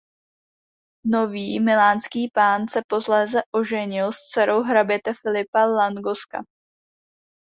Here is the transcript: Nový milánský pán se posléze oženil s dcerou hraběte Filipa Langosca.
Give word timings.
Nový 1.05 1.59
milánský 1.59 2.29
pán 2.33 2.67
se 2.67 2.81
posléze 2.87 3.41
oženil 3.51 4.11
s 4.11 4.17
dcerou 4.17 4.61
hraběte 4.61 5.13
Filipa 5.21 5.65
Langosca. 5.65 6.43